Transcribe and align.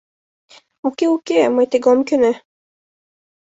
Уке-уке, 0.87 1.39
мый 1.55 1.65
тыге 1.71 1.87
ом 1.93 1.99
кӧнӧ. 2.07 2.33